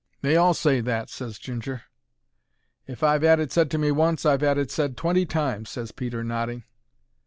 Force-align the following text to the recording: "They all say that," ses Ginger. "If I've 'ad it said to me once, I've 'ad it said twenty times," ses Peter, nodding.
"They 0.21 0.35
all 0.35 0.55
say 0.55 0.81
that," 0.81 1.11
ses 1.11 1.37
Ginger. 1.37 1.83
"If 2.87 3.03
I've 3.03 3.23
'ad 3.23 3.39
it 3.39 3.51
said 3.51 3.69
to 3.69 3.77
me 3.77 3.91
once, 3.91 4.25
I've 4.25 4.41
'ad 4.41 4.57
it 4.57 4.71
said 4.71 4.97
twenty 4.97 5.27
times," 5.27 5.69
ses 5.69 5.91
Peter, 5.91 6.23
nodding. 6.23 6.63